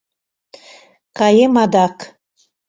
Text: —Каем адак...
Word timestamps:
—Каем 1.17 1.53
адак... 1.63 1.97